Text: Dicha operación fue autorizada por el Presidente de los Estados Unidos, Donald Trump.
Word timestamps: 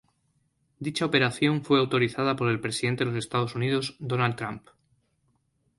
Dicha 0.85 1.05
operación 1.09 1.63
fue 1.63 1.77
autorizada 1.79 2.35
por 2.35 2.49
el 2.49 2.59
Presidente 2.59 3.03
de 3.05 3.11
los 3.11 3.19
Estados 3.23 3.53
Unidos, 3.53 3.97
Donald 3.99 4.35
Trump. 4.35 4.63